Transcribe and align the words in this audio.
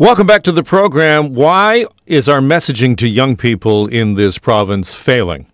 Welcome 0.00 0.26
back 0.26 0.44
to 0.44 0.52
the 0.52 0.62
program. 0.62 1.34
Why 1.34 1.84
is 2.06 2.30
our 2.30 2.40
messaging 2.40 2.96
to 2.96 3.06
young 3.06 3.36
people 3.36 3.86
in 3.86 4.14
this 4.14 4.38
province 4.38 4.94
failing? 4.94 5.44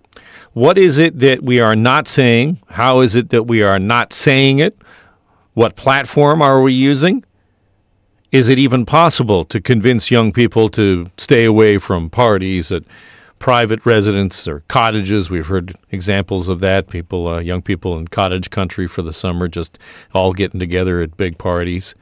What 0.53 0.79
is 0.79 0.99
it 0.99 1.19
that 1.19 1.42
we 1.42 1.58
are 1.58 1.74
not 1.74 2.06
saying? 2.06 2.61
How 2.69 3.01
is 3.01 3.17
it 3.17 3.30
that 3.30 3.43
we 3.43 3.62
are 3.62 3.80
not 3.80 4.12
saying 4.12 4.61
it? 4.61 4.79
What 5.54 5.74
platform 5.74 6.43
are 6.43 6.62
we 6.62 6.74
using? 6.74 7.24
Is 8.30 8.49
it 8.49 8.60
even 8.60 8.87
possible 8.87 9.46
to 9.46 9.60
convince 9.60 10.13
young 10.13 10.31
people 10.31 10.69
to 10.69 11.10
stay 11.19 11.44
away 11.44 11.78
from 11.78 12.08
parties 12.08 12.71
at 12.71 12.85
private 13.40 13.85
residences 13.85 14.47
or 14.47 14.63
cottages? 14.69 15.28
We've 15.28 15.44
heard 15.44 15.76
examples 15.90 16.48
of 16.48 16.60
that. 16.60 16.88
People, 16.88 17.27
uh, 17.27 17.41
young 17.41 17.62
people 17.62 17.98
in 17.98 18.06
cottage 18.06 18.48
country 18.48 18.87
for 18.87 19.02
the 19.02 19.12
summer, 19.12 19.48
just 19.48 19.80
all 20.15 20.33
getting 20.33 20.60
together 20.60 21.02
at 21.02 21.16
big 21.16 21.37
parties 21.37 21.97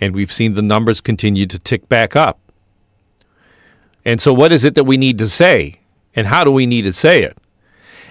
and 0.00 0.14
we've 0.14 0.32
seen 0.32 0.54
the 0.54 0.62
numbers 0.62 1.00
continue 1.00 1.46
to 1.46 1.58
tick 1.58 1.88
back 1.88 2.16
up. 2.16 2.38
And 4.04 4.20
so, 4.20 4.32
what 4.32 4.52
is 4.52 4.64
it 4.64 4.76
that 4.76 4.84
we 4.84 4.96
need 4.96 5.18
to 5.18 5.28
say, 5.28 5.80
and 6.14 6.26
how 6.26 6.44
do 6.44 6.50
we 6.50 6.66
need 6.66 6.82
to 6.82 6.92
say 6.92 7.22
it? 7.22 7.36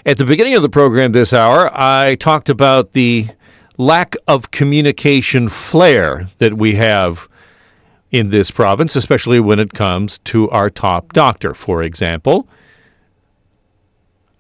At 0.05 0.17
the 0.17 0.25
beginning 0.25 0.55
of 0.55 0.61
the 0.61 0.70
program 0.70 1.11
this 1.11 1.34
hour, 1.34 1.70
I 1.73 2.16
talked 2.16 2.49
about 2.49 2.94
the 2.94 3.27
lack 3.77 4.16
of 4.27 4.52
communication 4.52 5.49
flair 5.49 6.27
that 6.38 6.53
we 6.53 6.75
have 6.75 7.27
in 8.11 8.30
this 8.30 8.52
province, 8.52 8.95
especially 8.95 9.39
when 9.39 9.59
it 9.59 9.73
comes 9.73 10.20
to 10.20 10.49
our 10.49 10.70
top 10.70 11.13
doctor. 11.13 11.53
For 11.53 11.81
example, 11.81 12.47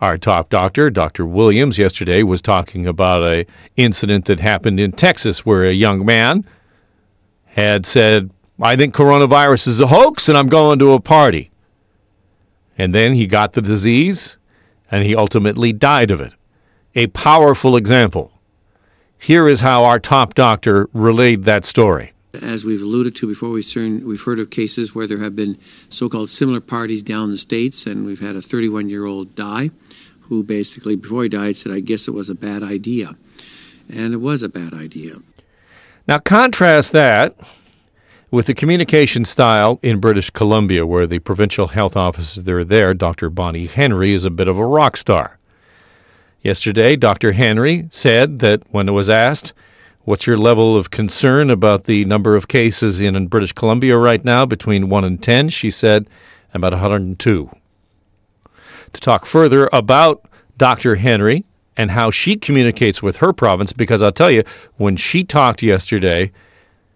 our 0.01 0.17
top 0.17 0.49
doctor, 0.49 0.89
Dr. 0.89 1.25
Williams, 1.25 1.77
yesterday 1.77 2.21
was 2.21 2.41
talking 2.41 2.85
about 2.85 3.23
a 3.23 3.45
incident 3.75 4.25
that 4.25 4.39
happened 4.39 4.79
in 4.79 4.91
Texas 4.91 5.45
where 5.45 5.63
a 5.63 5.71
young 5.71 6.05
man 6.05 6.45
had 7.55 7.85
said, 7.85 8.29
I 8.61 8.75
think 8.75 8.93
coronavirus 8.93 9.67
is 9.67 9.79
a 9.79 9.87
hoax 9.87 10.27
and 10.27 10.37
I'm 10.37 10.49
going 10.49 10.79
to 10.79 10.93
a 10.93 10.99
party. 10.99 11.51
And 12.77 12.93
then 12.93 13.13
he 13.13 13.27
got 13.27 13.53
the 13.53 13.61
disease 13.61 14.35
and 14.91 15.05
he 15.05 15.15
ultimately 15.15 15.71
died 15.71 16.11
of 16.11 16.19
it. 16.19 16.33
A 16.95 17.07
powerful 17.07 17.77
example. 17.77 18.31
Here 19.17 19.47
is 19.47 19.61
how 19.61 19.85
our 19.85 19.99
top 19.99 20.33
doctor 20.33 20.89
relayed 20.91 21.45
that 21.45 21.65
story. 21.65 22.11
As 22.41 22.65
we've 22.65 22.81
alluded 22.81 23.15
to 23.17 23.27
before, 23.27 23.51
we've 23.51 24.21
heard 24.21 24.39
of 24.39 24.49
cases 24.49 24.93
where 24.93 25.07
there 25.07 25.19
have 25.19 25.37
been 25.37 25.57
so 25.89 26.09
called 26.09 26.29
similar 26.29 26.59
parties 26.59 27.01
down 27.01 27.25
in 27.25 27.31
the 27.31 27.37
states, 27.37 27.87
and 27.87 28.05
we've 28.05 28.19
had 28.19 28.35
a 28.35 28.41
31 28.41 28.89
year 28.89 29.05
old 29.05 29.33
die 29.35 29.71
who 30.23 30.43
basically, 30.43 30.97
before 30.97 31.23
he 31.23 31.29
died, 31.29 31.55
said, 31.55 31.71
I 31.71 31.79
guess 31.79 32.09
it 32.09 32.11
was 32.11 32.29
a 32.29 32.35
bad 32.35 32.61
idea. 32.61 33.15
And 33.89 34.13
it 34.13 34.17
was 34.17 34.43
a 34.43 34.49
bad 34.49 34.73
idea. 34.73 35.19
Now, 36.07 36.19
contrast 36.19 36.91
that 36.91 37.35
with 38.29 38.45
the 38.45 38.53
communication 38.53 39.25
style 39.25 39.79
in 39.81 39.99
British 39.99 40.29
Columbia, 40.29 40.85
where 40.85 41.07
the 41.07 41.19
provincial 41.19 41.67
health 41.67 41.97
officer 41.97 42.63
there, 42.63 42.93
Dr. 42.93 43.29
Bonnie 43.31 43.65
Henry, 43.65 44.13
is 44.13 44.23
a 44.23 44.29
bit 44.29 44.47
of 44.47 44.59
a 44.59 44.65
rock 44.65 44.97
star. 44.97 45.39
Yesterday, 46.43 46.95
Dr. 46.95 47.31
Henry 47.31 47.87
said 47.89 48.39
that 48.39 48.61
when 48.69 48.87
it 48.87 48.91
was 48.91 49.09
asked, 49.09 49.53
What's 50.03 50.27
your 50.27 50.37
level 50.37 50.75
of 50.75 50.91
concern 50.91 51.49
about 51.49 51.85
the 51.85 52.05
number 52.05 52.35
of 52.35 52.47
cases 52.47 53.01
in, 53.01 53.25
British 53.25 53.53
Columbia 53.53 53.97
right 53.97 54.23
now, 54.23 54.45
between 54.45 54.89
1 54.89 55.03
and 55.03 55.23
10? 55.23 55.49
She 55.49 55.71
said, 55.71 56.07
About 56.53 56.73
102. 56.73 57.49
To 58.93 59.01
talk 59.01 59.25
further 59.25 59.67
about 59.73 60.29
Dr. 60.55 60.95
Henry 60.95 61.45
and 61.77 61.91
how 61.91 62.11
she 62.11 62.37
communicates 62.37 63.01
with 63.01 63.17
her 63.17 63.33
province 63.33 63.73
because 63.73 64.01
I'll 64.01 64.11
tell 64.11 64.31
you, 64.31 64.43
when 64.77 64.95
she 64.97 65.23
talked 65.23 65.61
yesterday, 65.63 66.31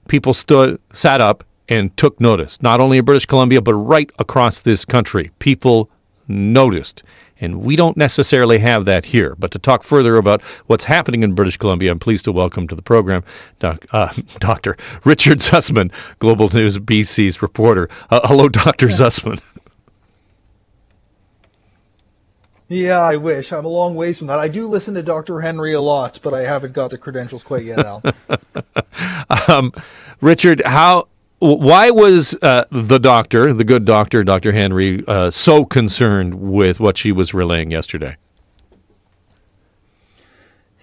people 0.07 0.33
stood, 0.33 0.79
sat 0.93 1.21
up 1.21 1.43
and 1.67 1.95
took 1.95 2.19
notice. 2.19 2.61
Not 2.61 2.79
only 2.79 2.97
in 2.97 3.05
British 3.05 3.25
Columbia, 3.25 3.61
but 3.61 3.75
right 3.75 4.09
across 4.17 4.61
this 4.61 4.85
country. 4.85 5.31
People 5.39 5.89
noticed. 6.27 7.03
And 7.41 7.61
we 7.61 7.77
don't 7.77 7.95
necessarily 7.95 8.59
have 8.59 8.85
that 8.85 9.05
here. 9.05 9.33
But 9.39 9.51
to 9.51 9.59
talk 9.59 9.83
further 9.83 10.17
about 10.17 10.41
what's 10.67 10.83
happening 10.83 11.23
in 11.23 11.35
British 11.35 11.57
Columbia, 11.57 11.91
I'm 11.91 11.99
pleased 11.99 12.25
to 12.25 12.33
welcome 12.33 12.67
to 12.67 12.75
the 12.75 12.81
program 12.81 13.23
doc, 13.59 13.85
uh, 13.91 14.11
Dr. 14.39 14.75
Richard 15.05 15.39
Zussman, 15.39 15.91
Global 16.19 16.49
News 16.49 16.77
BC's 16.77 17.41
reporter. 17.41 17.89
Uh, 18.09 18.21
hello, 18.27 18.49
Dr. 18.49 18.87
Zussman. 18.87 19.39
Yeah, 22.69 22.99
I 22.99 23.17
wish. 23.17 23.51
I'm 23.51 23.65
a 23.65 23.69
long 23.69 23.95
ways 23.95 24.19
from 24.19 24.27
that. 24.27 24.37
I 24.37 24.47
do 24.47 24.67
listen 24.67 24.93
to 24.93 25.01
Dr. 25.01 25.41
Henry 25.41 25.73
a 25.73 25.81
lot, 25.81 26.19
but 26.21 26.35
I 26.35 26.41
haven't 26.41 26.73
got 26.73 26.91
the 26.91 26.99
credentials 26.99 27.43
quite 27.43 27.63
yet, 27.63 27.79
Al. 27.79 28.03
um, 29.47 29.73
Richard, 30.21 30.61
how 30.63 31.07
why 31.39 31.89
was 31.89 32.37
uh, 32.41 32.65
the 32.69 32.99
doctor, 32.99 33.53
the 33.53 33.63
good 33.63 33.85
doctor, 33.85 34.23
Dr. 34.23 34.51
Henry, 34.51 35.03
uh, 35.07 35.31
so 35.31 35.65
concerned 35.65 36.35
with 36.35 36.79
what 36.79 36.97
she 36.97 37.11
was 37.11 37.33
relaying 37.33 37.71
yesterday? 37.71 38.17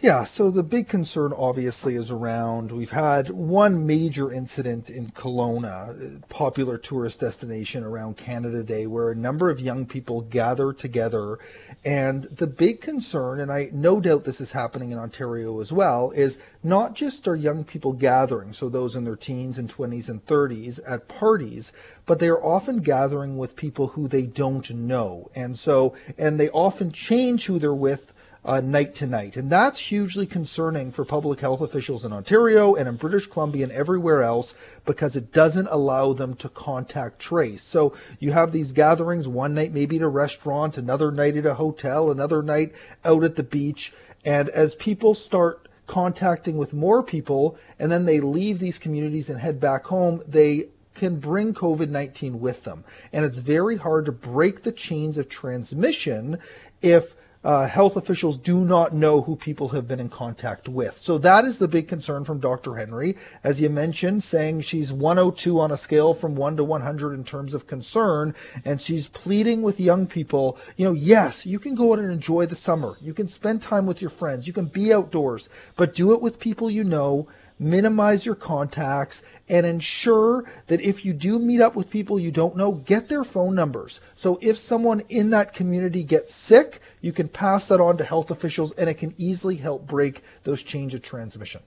Yeah, 0.06 0.22
so 0.22 0.52
the 0.52 0.62
big 0.62 0.86
concern 0.86 1.32
obviously 1.36 1.96
is 1.96 2.12
around 2.12 2.70
we've 2.70 2.92
had 2.92 3.28
one 3.28 3.88
major 3.88 4.32
incident 4.32 4.88
in 4.88 5.10
Kelowna, 5.10 6.22
popular 6.28 6.78
tourist 6.78 7.18
destination 7.18 7.82
around 7.82 8.16
Canada 8.16 8.62
Day, 8.62 8.86
where 8.86 9.10
a 9.10 9.16
number 9.16 9.50
of 9.50 9.58
young 9.58 9.84
people 9.84 10.20
gather 10.20 10.72
together. 10.72 11.40
And 11.84 12.22
the 12.22 12.46
big 12.46 12.80
concern, 12.80 13.40
and 13.40 13.50
I 13.50 13.70
no 13.72 13.98
doubt 13.98 14.22
this 14.22 14.40
is 14.40 14.52
happening 14.52 14.92
in 14.92 14.98
Ontario 14.98 15.60
as 15.60 15.72
well, 15.72 16.12
is 16.12 16.38
not 16.62 16.94
just 16.94 17.26
are 17.26 17.34
young 17.34 17.64
people 17.64 17.92
gathering, 17.92 18.52
so 18.52 18.68
those 18.68 18.94
in 18.94 19.02
their 19.02 19.16
teens 19.16 19.58
and 19.58 19.68
20s 19.68 20.08
and 20.08 20.24
30s 20.24 20.78
at 20.88 21.08
parties, 21.08 21.72
but 22.06 22.20
they 22.20 22.28
are 22.28 22.44
often 22.44 22.78
gathering 22.78 23.36
with 23.36 23.56
people 23.56 23.88
who 23.88 24.06
they 24.06 24.22
don't 24.22 24.70
know. 24.70 25.32
And 25.34 25.58
so, 25.58 25.96
and 26.16 26.38
they 26.38 26.48
often 26.50 26.92
change 26.92 27.46
who 27.46 27.58
they're 27.58 27.74
with 27.74 28.12
uh, 28.46 28.60
night 28.60 28.94
to 28.94 29.06
night. 29.06 29.36
And 29.36 29.50
that's 29.50 29.90
hugely 29.90 30.24
concerning 30.24 30.92
for 30.92 31.04
public 31.04 31.40
health 31.40 31.60
officials 31.60 32.04
in 32.04 32.12
Ontario 32.12 32.76
and 32.76 32.88
in 32.88 32.94
British 32.94 33.26
Columbia 33.26 33.64
and 33.64 33.72
everywhere 33.72 34.22
else 34.22 34.54
because 34.84 35.16
it 35.16 35.32
doesn't 35.32 35.66
allow 35.68 36.12
them 36.12 36.34
to 36.36 36.48
contact 36.48 37.18
trace. 37.18 37.62
So 37.62 37.92
you 38.20 38.30
have 38.32 38.52
these 38.52 38.72
gatherings 38.72 39.26
one 39.26 39.52
night 39.52 39.72
maybe 39.72 39.96
at 39.96 40.02
a 40.02 40.08
restaurant, 40.08 40.78
another 40.78 41.10
night 41.10 41.36
at 41.36 41.44
a 41.44 41.54
hotel, 41.54 42.10
another 42.10 42.40
night 42.40 42.72
out 43.04 43.24
at 43.24 43.34
the 43.34 43.42
beach. 43.42 43.92
And 44.24 44.48
as 44.50 44.76
people 44.76 45.14
start 45.14 45.66
contacting 45.88 46.56
with 46.56 46.72
more 46.72 47.02
people 47.02 47.58
and 47.80 47.90
then 47.90 48.04
they 48.04 48.20
leave 48.20 48.60
these 48.60 48.78
communities 48.78 49.28
and 49.28 49.40
head 49.40 49.58
back 49.58 49.86
home, 49.86 50.22
they 50.26 50.68
can 50.94 51.18
bring 51.18 51.52
COVID 51.52 51.88
19 51.88 52.40
with 52.40 52.62
them. 52.62 52.84
And 53.12 53.24
it's 53.24 53.38
very 53.38 53.76
hard 53.76 54.04
to 54.06 54.12
break 54.12 54.62
the 54.62 54.72
chains 54.72 55.18
of 55.18 55.28
transmission 55.28 56.38
if 56.80 57.16
uh, 57.46 57.68
health 57.68 57.94
officials 57.94 58.36
do 58.36 58.64
not 58.64 58.92
know 58.92 59.22
who 59.22 59.36
people 59.36 59.68
have 59.68 59.86
been 59.86 60.00
in 60.00 60.08
contact 60.08 60.68
with. 60.68 60.98
So 60.98 61.16
that 61.18 61.44
is 61.44 61.58
the 61.58 61.68
big 61.68 61.86
concern 61.86 62.24
from 62.24 62.40
Dr. 62.40 62.74
Henry. 62.74 63.16
As 63.44 63.60
you 63.60 63.70
mentioned, 63.70 64.24
saying 64.24 64.62
she's 64.62 64.92
102 64.92 65.60
on 65.60 65.70
a 65.70 65.76
scale 65.76 66.12
from 66.12 66.34
1 66.34 66.56
to 66.56 66.64
100 66.64 67.12
in 67.14 67.22
terms 67.22 67.54
of 67.54 67.68
concern, 67.68 68.34
and 68.64 68.82
she's 68.82 69.06
pleading 69.06 69.62
with 69.62 69.78
young 69.78 70.08
people, 70.08 70.58
you 70.76 70.84
know, 70.84 70.92
yes, 70.92 71.46
you 71.46 71.60
can 71.60 71.76
go 71.76 71.92
out 71.92 72.00
and 72.00 72.10
enjoy 72.10 72.46
the 72.46 72.56
summer. 72.56 72.96
You 73.00 73.14
can 73.14 73.28
spend 73.28 73.62
time 73.62 73.86
with 73.86 74.00
your 74.00 74.10
friends. 74.10 74.48
You 74.48 74.52
can 74.52 74.66
be 74.66 74.92
outdoors, 74.92 75.48
but 75.76 75.94
do 75.94 76.12
it 76.14 76.20
with 76.20 76.40
people 76.40 76.68
you 76.68 76.82
know 76.82 77.28
minimize 77.58 78.26
your 78.26 78.34
contacts, 78.34 79.22
and 79.48 79.64
ensure 79.64 80.44
that 80.66 80.80
if 80.80 81.04
you 81.04 81.12
do 81.12 81.38
meet 81.38 81.60
up 81.60 81.74
with 81.74 81.90
people 81.90 82.18
you 82.18 82.30
don't 82.30 82.56
know, 82.56 82.72
get 82.72 83.08
their 83.08 83.24
phone 83.24 83.54
numbers. 83.54 84.00
So 84.14 84.38
if 84.42 84.58
someone 84.58 85.02
in 85.08 85.30
that 85.30 85.52
community 85.52 86.02
gets 86.02 86.34
sick, 86.34 86.80
you 87.00 87.12
can 87.12 87.28
pass 87.28 87.68
that 87.68 87.80
on 87.80 87.96
to 87.98 88.04
health 88.04 88.30
officials 88.30 88.72
and 88.72 88.90
it 88.90 88.94
can 88.94 89.14
easily 89.16 89.56
help 89.56 89.86
break 89.86 90.22
those 90.44 90.62
chains 90.62 90.94
of 90.94 91.02
transmission. 91.02 91.62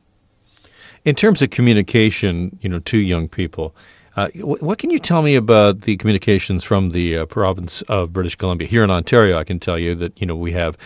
In 1.05 1.15
terms 1.15 1.41
of 1.41 1.49
communication, 1.49 2.59
you 2.61 2.69
know, 2.69 2.79
to 2.79 2.97
young 2.97 3.29
people, 3.29 3.73
uh, 4.19 4.29
what 4.39 4.77
can 4.77 4.89
you 4.89 4.99
tell 4.99 5.21
me 5.21 5.35
about 5.35 5.81
the 5.81 5.95
communications 5.95 6.63
from 6.63 6.89
the 6.89 7.19
uh, 7.19 7.25
province 7.25 7.81
of 7.83 8.11
British 8.11 8.35
Columbia? 8.35 8.67
Here 8.67 8.83
in 8.83 8.91
Ontario, 8.91 9.37
I 9.37 9.45
can 9.45 9.59
tell 9.59 9.79
you 9.79 9.95
that 9.95 10.19
you 10.19 10.27
know 10.27 10.35
we 10.35 10.51
have 10.53 10.77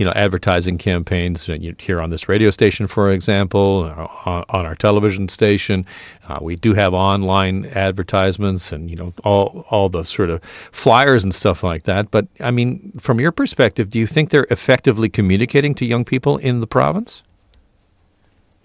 you 0.00 0.06
know, 0.06 0.12
advertising 0.12 0.78
campaigns 0.78 1.44
here 1.78 2.00
on 2.00 2.08
this 2.08 2.26
radio 2.26 2.48
station, 2.50 2.86
for 2.86 3.12
example, 3.12 3.84
uh, 3.84 4.44
on, 4.48 4.64
our 4.64 4.74
television 4.74 5.28
station. 5.28 5.84
Uh, 6.26 6.38
we 6.40 6.56
do 6.56 6.72
have 6.72 6.94
online 6.94 7.66
advertisements 7.66 8.72
and, 8.72 8.88
you 8.88 8.96
know, 8.96 9.12
all, 9.24 9.66
all 9.68 9.90
the 9.90 10.04
sort 10.04 10.30
of 10.30 10.40
flyers 10.72 11.22
and 11.22 11.34
stuff 11.34 11.62
like 11.62 11.82
that. 11.82 12.10
But, 12.10 12.28
I 12.40 12.50
mean, 12.50 12.92
from 12.98 13.20
your 13.20 13.30
perspective, 13.30 13.90
do 13.90 13.98
you 13.98 14.06
think 14.06 14.30
they're 14.30 14.46
effectively 14.48 15.10
communicating 15.10 15.74
to 15.74 15.84
young 15.84 16.06
people 16.06 16.38
in 16.38 16.60
the 16.60 16.66
province? 16.66 17.22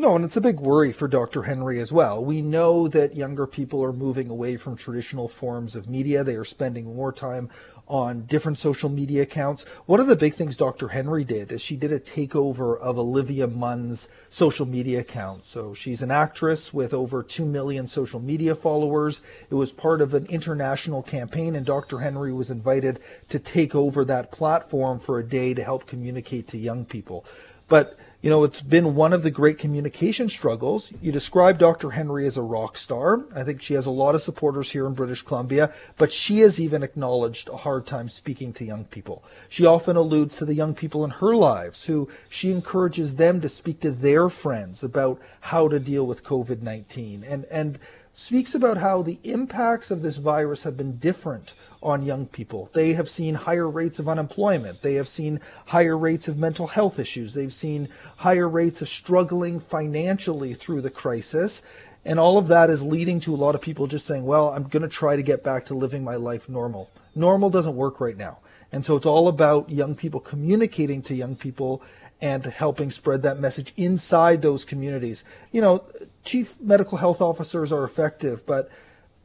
No, 0.05 0.15
and 0.15 0.23
it's 0.23 0.37
a 0.37 0.41
big 0.41 0.59
worry 0.59 0.91
for 0.91 1.07
Dr. 1.07 1.41
Henry 1.41 1.79
as 1.79 1.91
well. 1.91 2.23
We 2.23 2.39
know 2.43 2.87
that 2.87 3.15
younger 3.15 3.47
people 3.47 3.83
are 3.83 3.91
moving 3.91 4.29
away 4.29 4.55
from 4.55 4.77
traditional 4.77 5.27
forms 5.27 5.75
of 5.75 5.89
media. 5.89 6.23
They 6.23 6.35
are 6.35 6.45
spending 6.45 6.95
more 6.95 7.11
time 7.11 7.49
on 7.87 8.27
different 8.27 8.59
social 8.59 8.87
media 8.87 9.23
accounts. 9.23 9.63
One 9.87 9.99
of 9.99 10.05
the 10.05 10.15
big 10.15 10.35
things 10.35 10.57
Dr. 10.57 10.89
Henry 10.89 11.23
did 11.23 11.51
is 11.51 11.59
she 11.59 11.75
did 11.75 11.91
a 11.91 11.99
takeover 11.99 12.79
of 12.79 12.99
Olivia 12.99 13.47
Munn's 13.47 14.07
social 14.29 14.67
media 14.67 14.99
account. 14.99 15.43
So 15.43 15.73
she's 15.73 16.03
an 16.03 16.11
actress 16.11 16.71
with 16.71 16.93
over 16.93 17.23
2 17.23 17.43
million 17.43 17.87
social 17.87 18.19
media 18.19 18.53
followers. 18.53 19.21
It 19.49 19.55
was 19.55 19.71
part 19.71 20.01
of 20.01 20.13
an 20.13 20.27
international 20.27 21.01
campaign, 21.01 21.55
and 21.55 21.65
Dr. 21.65 22.01
Henry 22.01 22.31
was 22.31 22.51
invited 22.51 22.99
to 23.29 23.39
take 23.39 23.73
over 23.73 24.05
that 24.05 24.31
platform 24.31 24.99
for 24.99 25.17
a 25.17 25.27
day 25.27 25.55
to 25.55 25.63
help 25.63 25.87
communicate 25.87 26.47
to 26.49 26.59
young 26.59 26.85
people. 26.85 27.25
But 27.67 27.97
you 28.25 28.31
know, 28.31 28.43
it's 28.43 28.61
been 28.61 28.95
one 28.95 29.13
of 29.13 29.21
the 29.21 29.29
great 29.29 29.59
communication 29.59 30.29
struggles. 30.29 30.91
You 30.99 31.11
describe 31.11 31.59
Dr. 31.59 31.91
Henry 31.91 32.25
as 32.25 32.37
a 32.37 32.41
rock 32.41 32.75
star. 32.75 33.23
I 33.35 33.43
think 33.43 33.61
she 33.61 33.75
has 33.75 33.85
a 33.85 33.91
lot 33.91 34.15
of 34.15 34.23
supporters 34.23 34.71
here 34.71 34.87
in 34.87 34.95
British 34.95 35.21
Columbia, 35.21 35.71
but 35.95 36.11
she 36.11 36.39
has 36.39 36.59
even 36.59 36.81
acknowledged 36.81 37.49
a 37.49 37.57
hard 37.57 37.85
time 37.85 38.09
speaking 38.09 38.51
to 38.53 38.65
young 38.65 38.85
people. 38.85 39.23
She 39.47 39.63
often 39.63 39.95
alludes 39.95 40.37
to 40.37 40.45
the 40.45 40.55
young 40.55 40.73
people 40.73 41.05
in 41.05 41.11
her 41.11 41.35
lives 41.35 41.85
who 41.85 42.09
she 42.27 42.51
encourages 42.51 43.17
them 43.17 43.41
to 43.41 43.47
speak 43.47 43.79
to 43.81 43.91
their 43.91 44.27
friends 44.27 44.83
about 44.83 45.21
how 45.41 45.67
to 45.67 45.79
deal 45.79 46.07
with 46.07 46.23
COVID-19 46.23 47.31
and, 47.31 47.45
and 47.51 47.77
speaks 48.17 48.55
about 48.55 48.77
how 48.77 49.01
the 49.01 49.19
impacts 49.23 49.91
of 49.91 50.01
this 50.01 50.15
virus 50.15 50.63
have 50.63 50.77
been 50.77 50.97
different 50.97 51.53
on 51.83 52.01
young 52.01 52.25
people. 52.25 52.69
They 52.73 52.93
have 52.93 53.09
seen 53.09 53.35
higher 53.35 53.69
rates 53.69 53.99
of 53.99 54.07
unemployment. 54.07 54.81
They 54.81 54.93
have 54.93 55.09
seen 55.09 55.41
higher 55.67 55.97
rates 55.97 56.29
of 56.29 56.37
mental 56.37 56.67
health 56.67 56.97
issues. 56.97 57.33
They've 57.33 57.51
seen 57.53 57.89
higher 58.17 58.47
rates 58.47 58.81
of 58.81 58.87
struggling 58.87 59.59
financially 59.59 60.53
through 60.53 60.81
the 60.81 60.89
crisis. 60.89 61.61
And 62.05 62.17
all 62.17 62.37
of 62.37 62.47
that 62.47 62.69
is 62.69 62.83
leading 62.83 63.19
to 63.19 63.35
a 63.35 63.37
lot 63.37 63.53
of 63.53 63.61
people 63.61 63.85
just 63.85 64.05
saying, 64.05 64.25
well, 64.25 64.47
I'm 64.47 64.63
going 64.63 64.83
to 64.83 64.87
try 64.87 65.17
to 65.17 65.21
get 65.21 65.43
back 65.43 65.65
to 65.65 65.73
living 65.73 66.03
my 66.03 66.15
life 66.15 66.47
normal. 66.47 66.89
Normal 67.15 67.49
doesn't 67.49 67.75
work 67.75 67.99
right 67.99 68.17
now. 68.17 68.37
And 68.71 68.85
so 68.85 68.95
it's 68.95 69.05
all 69.05 69.27
about 69.27 69.69
young 69.69 69.93
people 69.93 70.21
communicating 70.21 71.01
to 71.03 71.15
young 71.15 71.35
people 71.35 71.81
and 72.21 72.45
helping 72.45 72.91
spread 72.91 73.23
that 73.23 73.39
message 73.39 73.73
inside 73.75 74.41
those 74.41 74.63
communities. 74.63 75.23
You 75.51 75.61
know, 75.61 75.83
chief 76.25 76.59
medical 76.59 76.97
health 76.97 77.21
officers 77.21 77.71
are 77.71 77.83
effective, 77.83 78.45
but 78.45 78.69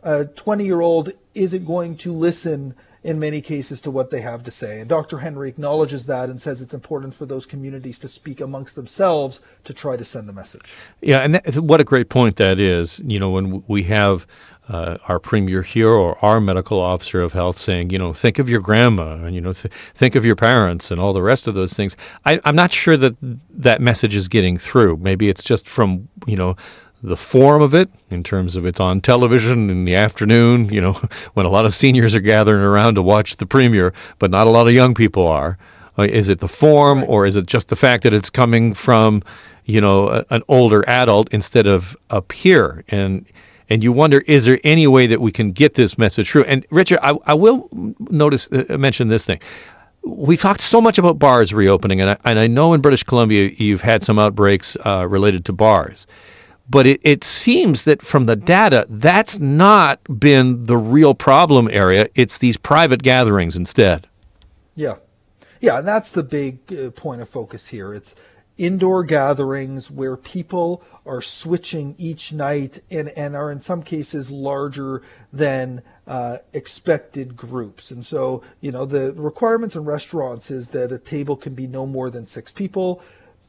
a 0.02 0.26
20 0.26 0.64
year 0.64 0.80
old 0.80 1.12
isn't 1.34 1.64
going 1.64 1.96
to 1.96 2.12
listen 2.12 2.74
in 3.02 3.18
many 3.18 3.40
cases 3.40 3.80
to 3.80 3.90
what 3.90 4.10
they 4.10 4.20
have 4.20 4.42
to 4.42 4.50
say. 4.50 4.80
And 4.80 4.88
Dr. 4.88 5.18
Henry 5.18 5.48
acknowledges 5.48 6.06
that 6.06 6.28
and 6.28 6.40
says 6.40 6.60
it's 6.60 6.74
important 6.74 7.14
for 7.14 7.24
those 7.24 7.46
communities 7.46 7.98
to 8.00 8.08
speak 8.08 8.40
amongst 8.40 8.76
themselves 8.76 9.40
to 9.64 9.72
try 9.72 9.96
to 9.96 10.04
send 10.04 10.28
the 10.28 10.34
message. 10.34 10.74
Yeah, 11.00 11.20
and 11.20 11.36
that, 11.36 11.56
what 11.56 11.80
a 11.80 11.84
great 11.84 12.10
point 12.10 12.36
that 12.36 12.58
is. 12.58 13.00
You 13.02 13.18
know, 13.18 13.30
when 13.30 13.64
we 13.66 13.84
have 13.84 14.26
uh, 14.68 14.98
our 15.08 15.18
premier 15.18 15.62
here 15.62 15.88
or 15.88 16.22
our 16.24 16.40
medical 16.40 16.78
officer 16.78 17.22
of 17.22 17.32
health 17.32 17.58
saying, 17.58 17.90
you 17.90 17.98
know, 17.98 18.12
think 18.12 18.38
of 18.38 18.50
your 18.50 18.60
grandma 18.60 19.14
and, 19.14 19.34
you 19.34 19.40
know, 19.40 19.54
th- 19.54 19.72
think 19.94 20.14
of 20.14 20.24
your 20.24 20.36
parents 20.36 20.90
and 20.90 21.00
all 21.00 21.12
the 21.12 21.22
rest 21.22 21.48
of 21.48 21.54
those 21.54 21.72
things. 21.72 21.96
I, 22.24 22.38
I'm 22.44 22.54
not 22.54 22.72
sure 22.72 22.96
that 22.96 23.16
that 23.20 23.80
message 23.80 24.14
is 24.14 24.28
getting 24.28 24.58
through. 24.58 24.98
Maybe 24.98 25.28
it's 25.28 25.42
just 25.42 25.68
from, 25.68 26.08
you 26.26 26.36
know, 26.36 26.56
the 27.02 27.16
form 27.16 27.62
of 27.62 27.74
it 27.74 27.88
in 28.10 28.22
terms 28.22 28.56
of 28.56 28.66
it's 28.66 28.80
on 28.80 29.00
television 29.00 29.70
in 29.70 29.84
the 29.84 29.94
afternoon, 29.96 30.68
you 30.68 30.80
know, 30.80 30.92
when 31.34 31.46
a 31.46 31.48
lot 31.48 31.66
of 31.66 31.74
seniors 31.74 32.14
are 32.14 32.20
gathering 32.20 32.62
around 32.62 32.96
to 32.96 33.02
watch 33.02 33.36
the 33.36 33.46
premier, 33.46 33.92
but 34.18 34.30
not 34.30 34.46
a 34.46 34.50
lot 34.50 34.68
of 34.68 34.74
young 34.74 34.94
people 34.94 35.26
are. 35.26 35.58
Uh, 35.98 36.02
is 36.02 36.28
it 36.28 36.38
the 36.38 36.48
form 36.48 37.04
or 37.04 37.26
is 37.26 37.36
it 37.36 37.46
just 37.46 37.68
the 37.68 37.76
fact 37.76 38.04
that 38.04 38.12
it's 38.12 38.30
coming 38.30 38.74
from, 38.74 39.22
you 39.64 39.80
know, 39.80 40.08
a, 40.08 40.24
an 40.30 40.42
older 40.48 40.86
adult 40.88 41.32
instead 41.32 41.66
of 41.66 41.96
up 42.10 42.32
here? 42.32 42.84
And 42.88 43.26
and 43.72 43.84
you 43.84 43.92
wonder, 43.92 44.18
is 44.18 44.44
there 44.44 44.58
any 44.64 44.88
way 44.88 45.06
that 45.08 45.20
we 45.20 45.30
can 45.30 45.52
get 45.52 45.74
this 45.74 45.96
message 45.96 46.28
through? 46.28 46.42
And 46.44 46.66
Richard, 46.70 46.98
I, 47.02 47.16
I 47.24 47.34
will 47.34 47.68
notice 47.72 48.48
uh, 48.50 48.76
mention 48.76 49.08
this 49.08 49.24
thing 49.24 49.38
we've 50.02 50.40
talked 50.40 50.60
so 50.60 50.80
much 50.80 50.98
about 50.98 51.18
bars 51.18 51.52
reopening, 51.52 52.00
and 52.00 52.10
I, 52.10 52.16
and 52.24 52.38
I 52.38 52.46
know 52.46 52.72
in 52.72 52.80
British 52.80 53.02
Columbia 53.02 53.50
you've 53.54 53.82
had 53.82 54.02
some 54.02 54.18
outbreaks 54.18 54.76
uh, 54.84 55.06
related 55.06 55.46
to 55.46 55.52
bars. 55.52 56.06
But 56.70 56.86
it, 56.86 57.00
it 57.02 57.24
seems 57.24 57.82
that 57.84 58.00
from 58.00 58.26
the 58.26 58.36
data, 58.36 58.86
that's 58.88 59.40
not 59.40 60.00
been 60.04 60.66
the 60.66 60.76
real 60.76 61.14
problem 61.14 61.68
area. 61.70 62.08
It's 62.14 62.38
these 62.38 62.56
private 62.56 63.02
gatherings 63.02 63.56
instead. 63.56 64.06
Yeah. 64.76 64.96
Yeah, 65.60 65.80
and 65.80 65.88
that's 65.88 66.12
the 66.12 66.22
big 66.22 66.60
uh, 66.72 66.90
point 66.90 67.20
of 67.20 67.28
focus 67.28 67.68
here. 67.68 67.92
It's 67.92 68.14
indoor 68.56 69.04
gatherings 69.04 69.90
where 69.90 70.16
people 70.16 70.82
are 71.06 71.22
switching 71.22 71.94
each 71.98 72.32
night 72.32 72.78
and, 72.90 73.08
and 73.16 73.34
are 73.34 73.50
in 73.50 73.60
some 73.60 73.82
cases 73.82 74.30
larger 74.30 75.02
than 75.32 75.82
uh, 76.06 76.38
expected 76.52 77.36
groups. 77.36 77.90
And 77.90 78.04
so, 78.04 78.42
you 78.60 78.70
know, 78.70 78.84
the 78.84 79.12
requirements 79.14 79.76
in 79.76 79.84
restaurants 79.84 80.50
is 80.50 80.68
that 80.68 80.92
a 80.92 80.98
table 80.98 81.36
can 81.36 81.54
be 81.54 81.66
no 81.66 81.86
more 81.86 82.10
than 82.10 82.26
six 82.26 82.52
people. 82.52 83.02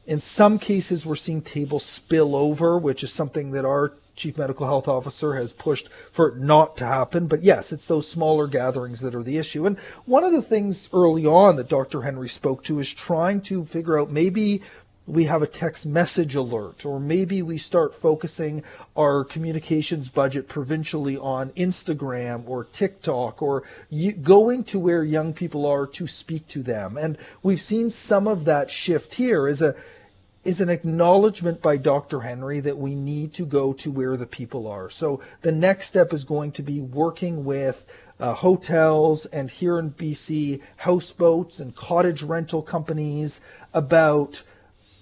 In 0.06 0.18
some 0.18 0.58
cases, 0.58 1.06
we're 1.06 1.14
seeing 1.14 1.42
tables 1.42 1.84
spill 1.84 2.34
over, 2.34 2.76
which 2.76 3.04
is 3.04 3.12
something 3.12 3.52
that 3.52 3.64
our 3.64 3.92
chief 4.14 4.36
medical 4.36 4.66
health 4.66 4.88
officer 4.88 5.34
has 5.34 5.52
pushed 5.52 5.88
for 6.10 6.28
it 6.28 6.36
not 6.36 6.76
to 6.76 6.84
happen. 6.84 7.26
But 7.26 7.42
yes, 7.42 7.72
it's 7.72 7.86
those 7.86 8.08
smaller 8.08 8.46
gatherings 8.46 9.00
that 9.00 9.14
are 9.14 9.22
the 9.22 9.38
issue. 9.38 9.64
And 9.64 9.78
one 10.04 10.24
of 10.24 10.32
the 10.32 10.42
things 10.42 10.88
early 10.92 11.24
on 11.24 11.56
that 11.56 11.68
Dr. 11.68 12.02
Henry 12.02 12.28
spoke 12.28 12.64
to 12.64 12.78
is 12.78 12.92
trying 12.92 13.40
to 13.42 13.64
figure 13.64 13.98
out 13.98 14.10
maybe 14.10 14.60
we 15.06 15.24
have 15.24 15.42
a 15.42 15.46
text 15.46 15.84
message 15.84 16.34
alert, 16.34 16.86
or 16.86 17.00
maybe 17.00 17.42
we 17.42 17.58
start 17.58 17.94
focusing 17.94 18.62
our 18.96 19.24
communications 19.24 20.08
budget 20.08 20.48
provincially 20.48 21.16
on 21.16 21.50
Instagram 21.50 22.48
or 22.48 22.64
TikTok, 22.64 23.42
or 23.42 23.64
going 24.22 24.62
to 24.64 24.78
where 24.78 25.02
young 25.02 25.32
people 25.32 25.66
are 25.66 25.86
to 25.86 26.06
speak 26.06 26.46
to 26.48 26.62
them. 26.62 26.96
And 26.96 27.18
we've 27.42 27.60
seen 27.60 27.90
some 27.90 28.28
of 28.28 28.44
that 28.44 28.70
shift 28.70 29.14
here 29.14 29.48
is 29.48 29.60
a 29.60 29.74
is 30.44 30.60
an 30.60 30.68
acknowledgement 30.68 31.62
by 31.62 31.76
Dr. 31.76 32.22
Henry 32.22 32.58
that 32.58 32.76
we 32.76 32.96
need 32.96 33.32
to 33.34 33.46
go 33.46 33.72
to 33.74 33.92
where 33.92 34.16
the 34.16 34.26
people 34.26 34.66
are. 34.66 34.90
So 34.90 35.20
the 35.42 35.52
next 35.52 35.86
step 35.86 36.12
is 36.12 36.24
going 36.24 36.50
to 36.52 36.62
be 36.62 36.80
working 36.80 37.44
with 37.44 37.86
uh, 38.18 38.34
hotels 38.34 39.24
and 39.26 39.48
here 39.48 39.78
in 39.78 39.92
BC, 39.92 40.60
houseboats 40.78 41.60
and 41.60 41.76
cottage 41.76 42.24
rental 42.24 42.60
companies 42.60 43.40
about 43.72 44.42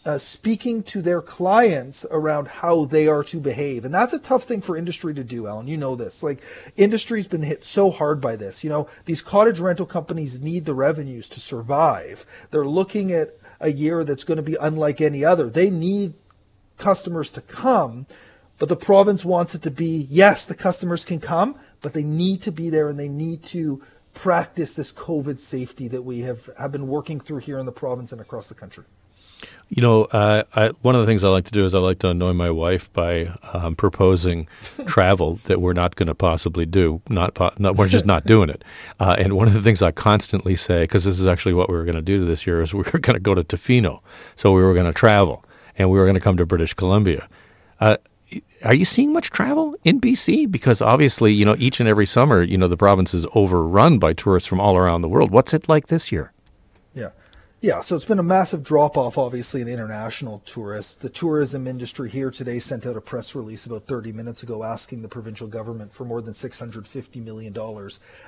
uh, 0.04 0.16
speaking 0.16 0.82
to 0.82 1.02
their 1.02 1.20
clients 1.20 2.06
around 2.10 2.48
how 2.48 2.86
they 2.86 3.06
are 3.06 3.22
to 3.22 3.38
behave. 3.38 3.84
And 3.84 3.92
that's 3.92 4.14
a 4.14 4.18
tough 4.18 4.44
thing 4.44 4.62
for 4.62 4.76
industry 4.76 5.12
to 5.14 5.22
do, 5.22 5.46
Alan. 5.46 5.66
You 5.66 5.76
know 5.76 5.94
this. 5.94 6.22
Like, 6.22 6.42
industry's 6.76 7.26
been 7.26 7.42
hit 7.42 7.64
so 7.64 7.90
hard 7.90 8.20
by 8.20 8.36
this. 8.36 8.64
You 8.64 8.70
know, 8.70 8.88
these 9.04 9.20
cottage 9.20 9.60
rental 9.60 9.86
companies 9.86 10.40
need 10.40 10.64
the 10.64 10.74
revenues 10.74 11.28
to 11.30 11.40
survive. 11.40 12.24
They're 12.50 12.64
looking 12.64 13.12
at 13.12 13.36
a 13.60 13.70
year 13.70 14.04
that's 14.04 14.24
going 14.24 14.36
to 14.36 14.42
be 14.42 14.56
unlike 14.58 15.02
any 15.02 15.22
other. 15.22 15.50
They 15.50 15.68
need 15.68 16.14
customers 16.78 17.30
to 17.32 17.42
come, 17.42 18.06
but 18.58 18.70
the 18.70 18.76
province 18.76 19.22
wants 19.22 19.54
it 19.54 19.62
to 19.62 19.70
be 19.70 20.06
yes, 20.08 20.46
the 20.46 20.54
customers 20.54 21.04
can 21.04 21.20
come, 21.20 21.56
but 21.82 21.92
they 21.92 22.04
need 22.04 22.40
to 22.42 22.52
be 22.52 22.70
there 22.70 22.88
and 22.88 22.98
they 22.98 23.08
need 23.08 23.42
to 23.44 23.82
practice 24.14 24.74
this 24.74 24.92
COVID 24.92 25.38
safety 25.38 25.88
that 25.88 26.02
we 26.02 26.20
have, 26.20 26.48
have 26.58 26.72
been 26.72 26.88
working 26.88 27.20
through 27.20 27.38
here 27.38 27.58
in 27.58 27.66
the 27.66 27.72
province 27.72 28.12
and 28.12 28.20
across 28.20 28.48
the 28.48 28.54
country. 28.54 28.84
You 29.72 29.82
know, 29.82 30.02
uh, 30.02 30.42
I, 30.52 30.68
one 30.82 30.96
of 30.96 31.00
the 31.00 31.06
things 31.06 31.22
I 31.22 31.28
like 31.28 31.44
to 31.44 31.52
do 31.52 31.64
is 31.64 31.74
I 31.74 31.78
like 31.78 32.00
to 32.00 32.10
annoy 32.10 32.32
my 32.32 32.50
wife 32.50 32.92
by 32.92 33.32
um, 33.52 33.76
proposing 33.76 34.48
travel 34.86 35.38
that 35.44 35.60
we're 35.60 35.74
not 35.74 35.94
going 35.94 36.08
to 36.08 36.14
possibly 36.14 36.66
do. 36.66 37.00
Not, 37.08 37.34
po- 37.34 37.52
not, 37.56 37.76
we're 37.76 37.88
just 37.88 38.04
not 38.04 38.26
doing 38.26 38.50
it. 38.50 38.64
Uh, 39.00 39.16
and 39.18 39.32
one 39.32 39.48
of 39.48 39.54
the 39.54 39.62
things 39.62 39.80
I 39.80 39.92
constantly 39.92 40.56
say, 40.56 40.82
because 40.82 41.04
this 41.04 41.20
is 41.20 41.26
actually 41.26 41.54
what 41.54 41.70
we 41.70 41.76
were 41.76 41.84
going 41.84 41.96
to 41.96 42.02
do 42.02 42.26
this 42.26 42.46
year, 42.46 42.60
is 42.60 42.74
we 42.74 42.82
were 42.82 42.98
going 42.98 43.14
to 43.14 43.20
go 43.20 43.34
to 43.34 43.42
Tofino. 43.42 44.02
So 44.36 44.52
we 44.52 44.62
were 44.62 44.74
going 44.74 44.84
to 44.84 44.92
travel, 44.92 45.42
and 45.78 45.88
we 45.88 45.98
were 45.98 46.04
going 46.04 46.16
to 46.16 46.20
come 46.20 46.36
to 46.36 46.44
British 46.44 46.74
Columbia. 46.74 47.26
Uh, 47.80 47.96
are 48.62 48.74
you 48.74 48.84
seeing 48.84 49.12
much 49.12 49.30
travel 49.30 49.76
in 49.84 50.00
BC? 50.00 50.50
Because 50.50 50.82
obviously, 50.82 51.32
you 51.32 51.44
know, 51.44 51.56
each 51.58 51.80
and 51.80 51.88
every 51.88 52.06
summer, 52.06 52.42
you 52.42 52.58
know, 52.58 52.68
the 52.68 52.76
province 52.76 53.14
is 53.14 53.26
overrun 53.34 53.98
by 53.98 54.12
tourists 54.12 54.46
from 54.46 54.60
all 54.60 54.76
around 54.76 55.02
the 55.02 55.08
world. 55.08 55.30
What's 55.30 55.54
it 55.54 55.68
like 55.68 55.86
this 55.86 56.12
year? 56.12 56.30
Yeah. 56.94 57.10
Yeah, 57.62 57.82
so 57.82 57.94
it's 57.94 58.06
been 58.06 58.18
a 58.18 58.22
massive 58.22 58.62
drop 58.62 58.96
off, 58.96 59.18
obviously, 59.18 59.60
in 59.60 59.68
international 59.68 60.38
tourists. 60.46 60.94
The 60.94 61.10
tourism 61.10 61.66
industry 61.66 62.08
here 62.08 62.30
today 62.30 62.58
sent 62.58 62.86
out 62.86 62.96
a 62.96 63.02
press 63.02 63.34
release 63.34 63.66
about 63.66 63.86
30 63.86 64.12
minutes 64.12 64.42
ago 64.42 64.64
asking 64.64 65.02
the 65.02 65.10
provincial 65.10 65.46
government 65.46 65.92
for 65.92 66.06
more 66.06 66.22
than 66.22 66.32
$650 66.32 67.22
million 67.22 67.54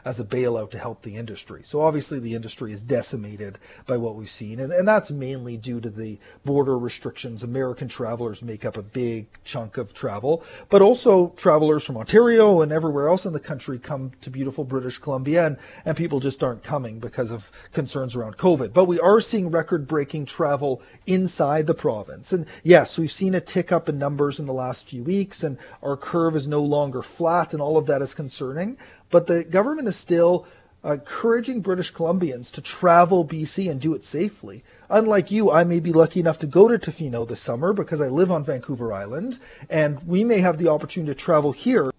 as 0.04 0.20
a 0.20 0.24
bailout 0.24 0.70
to 0.72 0.78
help 0.78 1.00
the 1.00 1.16
industry. 1.16 1.62
So 1.64 1.80
obviously, 1.80 2.18
the 2.18 2.34
industry 2.34 2.72
is 2.72 2.82
decimated 2.82 3.58
by 3.86 3.96
what 3.96 4.16
we've 4.16 4.28
seen, 4.28 4.60
and, 4.60 4.70
and 4.70 4.86
that's 4.86 5.10
mainly 5.10 5.56
due 5.56 5.80
to 5.80 5.88
the 5.88 6.18
border 6.44 6.76
restrictions. 6.76 7.42
American 7.42 7.88
travelers 7.88 8.42
make 8.42 8.66
up 8.66 8.76
a 8.76 8.82
big 8.82 9.28
chunk 9.44 9.78
of 9.78 9.94
travel, 9.94 10.44
but 10.68 10.82
also 10.82 11.30
travelers 11.38 11.84
from 11.84 11.96
Ontario 11.96 12.60
and 12.60 12.70
everywhere 12.70 13.08
else 13.08 13.24
in 13.24 13.32
the 13.32 13.40
country 13.40 13.78
come 13.78 14.12
to 14.20 14.28
beautiful 14.28 14.64
British 14.64 14.98
Columbia, 14.98 15.46
and, 15.46 15.56
and 15.86 15.96
people 15.96 16.20
just 16.20 16.44
aren't 16.44 16.62
coming 16.62 16.98
because 16.98 17.30
of 17.30 17.50
concerns 17.72 18.14
around 18.14 18.36
COVID. 18.36 18.74
But 18.74 18.84
we 18.84 19.00
are 19.00 19.21
seeing 19.22 19.50
record 19.50 19.86
breaking 19.86 20.26
travel 20.26 20.82
inside 21.06 21.66
the 21.66 21.74
province. 21.74 22.32
And 22.32 22.46
yes, 22.62 22.98
we've 22.98 23.10
seen 23.10 23.34
a 23.34 23.40
tick 23.40 23.72
up 23.72 23.88
in 23.88 23.98
numbers 23.98 24.38
in 24.38 24.46
the 24.46 24.52
last 24.52 24.84
few 24.84 25.02
weeks, 25.02 25.42
and 25.42 25.56
our 25.82 25.96
curve 25.96 26.36
is 26.36 26.46
no 26.46 26.60
longer 26.60 27.02
flat, 27.02 27.52
and 27.52 27.62
all 27.62 27.76
of 27.76 27.86
that 27.86 28.02
is 28.02 28.14
concerning. 28.14 28.76
But 29.10 29.26
the 29.26 29.44
government 29.44 29.88
is 29.88 29.96
still 29.96 30.46
encouraging 30.84 31.60
British 31.60 31.92
Columbians 31.92 32.52
to 32.52 32.60
travel 32.60 33.24
BC 33.24 33.70
and 33.70 33.80
do 33.80 33.94
it 33.94 34.04
safely. 34.04 34.64
Unlike 34.90 35.30
you, 35.30 35.50
I 35.50 35.64
may 35.64 35.80
be 35.80 35.92
lucky 35.92 36.20
enough 36.20 36.38
to 36.40 36.46
go 36.46 36.68
to 36.68 36.78
Tofino 36.78 37.26
this 37.26 37.40
summer 37.40 37.72
because 37.72 38.00
I 38.00 38.08
live 38.08 38.30
on 38.30 38.44
Vancouver 38.44 38.92
Island, 38.92 39.38
and 39.70 40.02
we 40.06 40.24
may 40.24 40.40
have 40.40 40.58
the 40.58 40.68
opportunity 40.68 41.14
to 41.14 41.18
travel 41.18 41.52
here. 41.52 41.92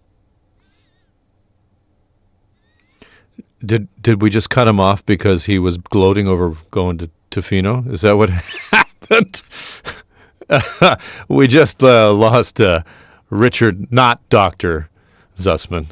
Did 3.66 3.88
did 4.02 4.22
we 4.22 4.30
just 4.30 4.50
cut 4.50 4.68
him 4.68 4.80
off 4.80 5.06
because 5.06 5.46
he 5.46 5.60
was 5.60 5.78
gloating 5.78 6.28
over 6.28 6.56
going 6.72 6.98
to 7.00 7.10
Tofino? 7.32 7.92
Is 7.92 8.02
that 8.02 8.18
what 8.18 8.30
happened? 8.72 9.42
we 11.28 11.48
just 11.48 11.82
uh, 11.82 12.12
lost 12.14 12.60
uh, 12.60 12.84
Richard, 13.30 13.92
not 13.92 14.28
Doctor 14.30 14.90
Zussman. 15.38 15.88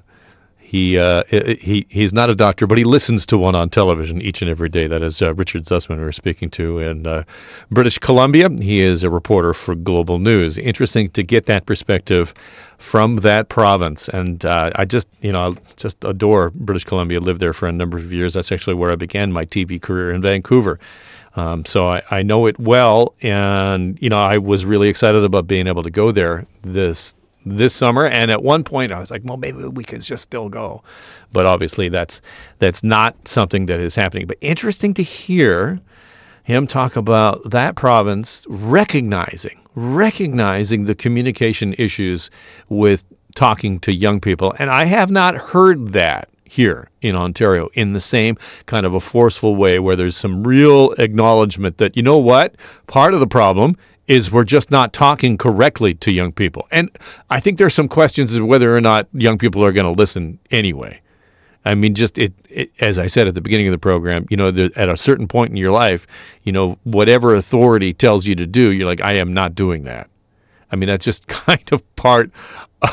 He 0.72 0.98
uh, 0.98 1.24
he 1.26 1.86
he's 1.90 2.14
not 2.14 2.30
a 2.30 2.36
doctor, 2.36 2.66
but 2.66 2.78
he 2.78 2.86
listens 2.86 3.26
to 3.26 3.38
one 3.38 3.56
on 3.56 3.70
television 3.70 4.22
each 4.22 4.42
and 4.42 4.50
every 4.50 4.70
day. 4.70 4.88
That 4.88 5.04
is 5.04 5.22
uh, 5.22 5.34
Richard 5.34 5.66
Zussman 5.66 6.00
we're 6.00 6.14
speaking 6.14 6.50
to 6.52 6.80
in 6.80 7.06
uh, 7.06 7.24
British 7.70 7.98
Columbia. 7.98 8.50
He 8.50 8.80
is 8.80 9.04
a 9.04 9.10
reporter 9.10 9.54
for 9.54 9.76
Global 9.76 10.18
News. 10.18 10.58
Interesting 10.58 11.10
to 11.10 11.24
get 11.24 11.48
that 11.48 11.66
perspective 11.66 12.34
from 12.78 13.18
that 13.18 13.50
province, 13.50 14.08
and 14.08 14.46
uh, 14.46 14.72
I 14.74 14.86
just 14.86 15.10
you 15.20 15.34
know 15.34 15.58
just 15.76 16.06
adore 16.06 16.52
British 16.52 16.86
Columbia. 16.86 17.20
Lived 17.20 17.42
there 17.42 17.52
for 17.52 17.68
a 17.68 17.74
number 17.74 17.98
of 17.98 18.14
years. 18.14 18.36
That's 18.36 18.54
actually 18.54 18.76
where 18.76 18.92
I 18.92 18.96
began 18.96 19.34
my 19.34 19.46
TV 19.46 19.82
career 19.82 20.14
in 20.14 20.22
Vancouver. 20.22 20.80
Um, 21.36 21.66
so 21.66 21.90
I, 21.90 22.02
I 22.10 22.24
know 22.24 22.46
it 22.46 22.58
well, 22.58 23.14
and 23.22 24.02
you 24.02 24.08
know 24.08 24.20
I 24.20 24.38
was 24.38 24.64
really 24.64 24.88
excited 24.88 25.26
about 25.26 25.48
being 25.48 25.68
able 25.68 25.84
to 25.84 25.92
go 25.92 26.14
there 26.14 26.48
this 26.62 27.14
this 27.46 27.74
summer. 27.74 28.06
And 28.06 28.32
at 28.32 28.44
one 28.44 28.64
point, 28.64 28.92
I 28.92 29.00
was 29.00 29.12
like, 29.12 29.22
well, 29.24 29.38
maybe 29.38 29.64
we 29.64 29.84
could 29.84 30.02
just 30.02 30.24
still 30.24 30.50
go, 30.50 30.84
but 31.32 31.46
obviously 31.46 31.90
that's 31.90 32.22
that's 32.60 32.84
not 32.84 33.28
something 33.28 33.68
that 33.68 33.80
is 33.80 33.96
happening. 33.96 34.28
But 34.28 34.38
interesting 34.42 34.96
to 34.96 35.04
hear 35.04 35.80
him 36.44 36.68
talk 36.68 36.96
about 36.96 37.52
that 37.52 37.76
province 37.76 38.44
recognizing 38.48 39.62
recognizing 39.76 40.86
the 40.86 40.96
communication 40.96 41.76
issues 41.78 42.30
with 42.70 43.04
talking 43.36 43.80
to 43.80 43.94
young 43.94 44.20
people, 44.20 44.54
and 44.58 44.70
I 44.70 44.86
have 44.86 45.12
not 45.12 45.36
heard 45.36 45.94
that 45.94 46.28
here 46.44 46.90
in 47.02 47.16
Ontario 47.16 47.70
in 47.74 47.94
the 47.94 48.02
same 48.02 48.38
kind 48.66 48.86
of 48.86 48.94
a 48.94 49.00
forceful 49.00 49.56
way 49.56 49.80
where 49.80 49.96
there's 49.96 50.18
some 50.18 50.44
real 50.44 50.92
acknowledgement 50.92 51.78
that 51.78 51.96
you 51.96 52.04
know 52.04 52.18
what 52.18 52.56
part 52.88 53.14
of 53.14 53.22
the 53.22 53.28
problem 53.28 53.78
is 54.12 54.30
we're 54.30 54.44
just 54.44 54.72
not 54.72 54.92
talking 54.92 55.38
correctly 55.38 55.94
to 55.94 56.12
young 56.12 56.34
people. 56.34 56.68
And 56.70 56.90
I 57.30 57.40
think 57.40 57.58
there's 57.58 57.74
some 57.74 57.88
questions 57.88 58.36
of 58.36 58.46
whether 58.46 58.76
or 58.76 58.82
not 58.82 59.08
young 59.14 59.38
people 59.38 59.64
are 59.64 59.72
going 59.72 59.86
to 59.86 59.98
listen 59.98 60.38
anyway. 60.52 61.00
I 61.64 61.76
mean, 61.76 61.96
just 61.96 62.18
it, 62.18 62.34
it, 62.50 62.72
as 62.82 63.00
I 63.00 63.08
said 63.08 63.30
at 63.30 63.36
the 63.36 63.42
beginning 63.42 63.70
of 63.70 63.72
the 63.72 63.78
program, 63.78 64.26
you 64.30 64.36
know, 64.36 64.50
at 64.50 64.90
a 64.90 64.98
certain 64.98 65.30
point 65.30 65.52
in 65.52 65.56
your 65.56 65.72
life, 65.72 66.08
you 66.44 66.52
know, 66.52 66.78
whatever 66.84 67.36
authority 67.36 67.94
tells 67.94 68.26
you 68.26 68.36
to 68.36 68.46
do, 68.46 68.72
you're 68.74 68.86
like, 68.86 69.00
I 69.00 69.14
am 69.14 69.34
not 69.34 69.56
doing 69.56 69.86
that. 69.86 70.10
I 70.70 70.76
mean, 70.76 70.88
that's 70.88 71.06
just 71.06 71.26
kind 71.48 71.72
of 71.72 71.96
part 71.96 72.32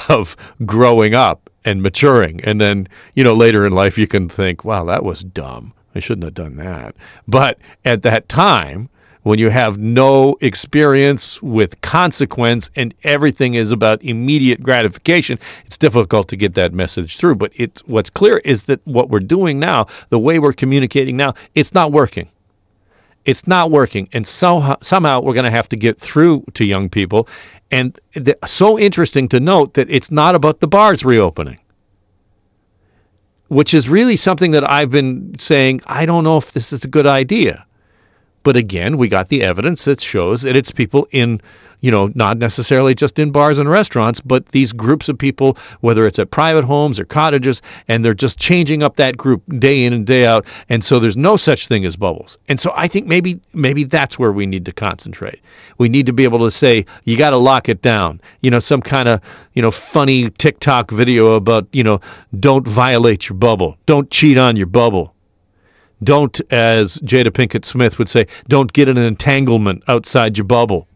of 0.09 0.37
growing 0.65 1.17
up 1.17 1.51
and 1.65 1.83
maturing. 1.83 2.45
And 2.45 2.61
then, 2.61 2.87
you 3.17 3.25
know, 3.25 3.35
later 3.35 3.67
in 3.67 3.73
life, 3.73 3.99
you 3.99 4.07
can 4.07 4.29
think, 4.29 4.65
wow, 4.65 4.85
that 4.85 5.03
was 5.03 5.25
dumb. 5.25 5.73
I 5.97 5.99
shouldn't 5.99 6.27
have 6.27 6.35
done 6.35 6.59
that. 6.59 6.95
But 7.27 7.59
at 7.85 8.05
that 8.05 8.29
time, 8.29 8.89
when 9.23 9.39
you 9.39 9.51
have 9.51 9.79
no 9.79 10.37
experience 10.41 11.43
with 11.43 11.81
consequence 11.81 12.71
and 12.77 12.95
everything 13.03 13.55
is 13.55 13.71
about 13.71 14.03
immediate 14.03 14.63
gratification, 14.63 15.39
it's 15.67 15.79
difficult 15.79 16.29
to 16.29 16.37
get 16.37 16.55
that 16.55 16.73
message 16.73 17.17
through. 17.17 17.35
But 17.37 17.53
it's 17.55 17.87
what's 17.87 18.11
clear 18.11 18.39
is 18.39 18.65
that 18.65 18.81
what 18.87 19.11
we're 19.11 19.21
doing 19.21 19.59
now, 19.59 19.87
the 20.09 20.19
way 20.19 20.39
we're 20.39 20.53
communicating 20.53 21.17
now, 21.17 21.35
it's 21.55 21.75
not 21.75 21.93
working. 21.93 22.29
It's 23.25 23.47
not 23.47 23.71
working, 23.71 24.09
and 24.15 24.27
somehow, 24.27 24.77
somehow 24.81 25.21
we're 25.21 25.35
going 25.35 25.45
to 25.45 25.51
have 25.51 25.69
to 25.71 25.77
get 25.77 25.99
through 25.99 26.45
to 26.55 26.65
young 26.65 26.89
people. 26.89 27.29
And 27.71 27.99
th- 28.15 28.39
so 28.47 28.79
interesting 28.79 29.29
to 29.31 29.41
note 29.41 29.75
that 29.75 29.91
it's 29.91 30.11
not 30.11 30.35
about 30.35 30.61
the 30.61 30.69
bars 30.69 31.05
reopening 31.05 31.59
which 33.49 33.73
is 33.75 33.89
really 33.89 34.17
something 34.17 34.53
that 34.53 34.71
I've 34.71 34.91
been 34.91 35.39
saying, 35.39 35.81
I 35.87 36.07
don't 36.07 36.23
know 36.23 36.37
if 36.37 36.53
this 36.53 36.73
is 36.73 36.85
a 36.85 36.89
good 36.89 37.07
idea. 37.07 37.67
But 38.49 38.57
again, 38.57 38.97
we 38.97 39.09
got 39.09 39.29
the 39.29 39.43
evidence 39.43 39.85
that 39.85 40.01
shows 40.01 40.41
that 40.41 40.57
it's 40.57 40.71
people 40.71 41.07
in, 41.11 41.43
you 41.83 41.91
know, 41.91 42.11
not 42.15 42.39
necessarily 42.39 42.95
just 42.95 43.19
in 43.19 43.31
bars 43.31 43.59
and 43.59 43.69
restaurants, 43.69 44.23
but 44.23 44.47
these 44.47 44.73
groups 44.73 45.11
of 45.11 45.19
people, 45.19 45.59
whether 45.83 46.07
it's 46.07 46.19
at 46.19 46.31
private 46.31 46.65
homes 46.65 46.99
or 46.99 47.05
cottages, 47.05 47.61
and 47.89 48.03
they're 48.03 48.15
just 48.15 48.39
changing 48.39 48.83
up 48.83 48.97
that 48.97 49.19
group 49.19 49.43
day 49.59 49.85
in 49.85 49.93
and 49.93 50.07
day 50.07 50.25
out. 50.25 50.47
And 50.71 50.83
so 50.83 50.99
there's 50.99 51.15
no 51.15 51.37
such 51.37 51.69
thing 51.69 51.85
as 51.85 51.97
bubbles. 51.97 52.39
And 52.49 52.59
so 52.59 52.73
I 52.75 52.89
think 52.89 53.07
maybe 53.07 53.43
maybe 53.53 53.85
that's 53.85 54.19
where 54.19 54.33
we 54.33 54.47
need 54.47 54.65
to 54.65 54.73
concentrate. 54.73 55.41
We 55.77 55.91
need 55.91 56.07
to 56.07 56.15
be 56.15 56.25
able 56.25 56.47
to 56.47 56.51
say, 56.51 56.87
you 57.05 57.19
got 57.19 57.31
to 57.33 57.37
lock 57.37 57.69
it 57.69 57.83
down. 57.83 58.23
You 58.41 58.51
know, 58.51 58.61
some 58.61 58.81
kind 58.81 59.11
of, 59.11 59.21
you 59.53 59.61
know, 59.61 59.71
funny 59.71 60.31
TikTok 60.31 60.91
video 60.91 61.35
about, 61.35 61.69
you 61.73 61.85
know, 61.85 62.01
don't 62.33 62.67
violate 62.67 63.29
your 63.29 63.37
bubble. 63.37 63.77
Don't 63.85 64.11
cheat 64.11 64.39
on 64.39 64.57
your 64.57 64.69
bubble 64.69 65.13
don't, 66.03 66.41
as 66.51 66.97
Jada 66.99 67.31
Pinkett 67.31 67.65
Smith 67.65 67.99
would 67.99 68.09
say, 68.09 68.27
don't 68.49 68.73
get 68.73 68.89
an 68.89 68.99
entanglement 68.99 69.85
outside 69.89 70.37
your 70.37 70.45
bubble. 70.45 70.88